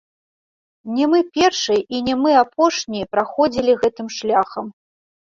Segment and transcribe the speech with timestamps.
[0.95, 4.65] Не мы першыя і не мы апошнія праходзілі гэтым шляхам.